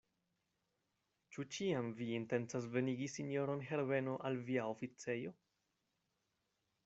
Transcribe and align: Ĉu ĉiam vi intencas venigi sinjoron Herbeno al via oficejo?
Ĉu 1.35 1.43
ĉiam 1.57 1.89
vi 1.99 2.07
intencas 2.19 2.65
venigi 2.77 3.09
sinjoron 3.17 3.61
Herbeno 3.67 4.15
al 4.31 4.39
via 4.47 4.63
oficejo? 4.75 5.35